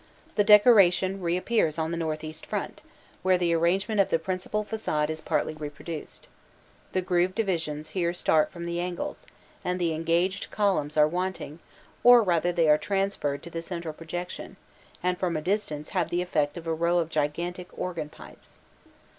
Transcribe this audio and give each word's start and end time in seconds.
The 0.33 0.43
decoration 0.43 1.21
reappears 1.21 1.77
on 1.77 1.91
the 1.91 1.95
north 1.95 2.23
east 2.23 2.43
front, 2.47 2.81
where 3.21 3.37
the 3.37 3.53
arrangement 3.53 3.99
of 4.01 4.09
the 4.09 4.17
principal 4.17 4.63
facade 4.63 5.11
is 5.11 5.21
partly 5.21 5.53
reproduced. 5.53 6.27
The 6.91 7.03
grooved 7.03 7.35
divisions 7.35 7.89
here 7.89 8.11
start 8.11 8.49
from 8.51 8.65
the 8.65 8.79
angles, 8.79 9.27
and 9.63 9.79
the 9.79 9.93
engaged 9.93 10.49
columns 10.49 10.97
are 10.97 11.07
wanting, 11.07 11.59
or 12.03 12.23
rather 12.23 12.51
they 12.51 12.67
are 12.67 12.79
transferred 12.79 13.43
to 13.43 13.51
the 13.51 13.61
central 13.61 13.93
projection, 13.93 14.57
and 15.03 15.19
from 15.19 15.37
a 15.37 15.39
distance 15.43 15.89
have 15.89 16.09
the 16.09 16.23
effect 16.23 16.57
of 16.57 16.65
a 16.65 16.73
row 16.73 16.97
of 16.97 17.09
gigantic 17.09 17.67
organ 17.77 18.09
pipes. 18.09 18.57